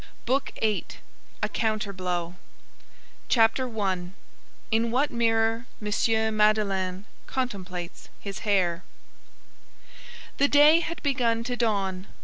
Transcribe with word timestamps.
BOOK 0.25 0.51
EIGHTH—A 0.63 1.49
COUNTER 1.49 1.93
BLOW 1.93 2.33
CHAPTER 3.29 3.69
I—IN 3.79 4.89
WHAT 4.89 5.11
MIRROR 5.11 5.67
M. 5.79 6.37
MADELEINE 6.37 7.05
CONTEMPLATES 7.27 8.09
HIS 8.19 8.39
HAIR 8.39 8.83
The 10.39 10.47
day 10.47 10.79
had 10.79 11.03
begun 11.03 11.43
to 11.43 11.55
dawn. 11.55 12.07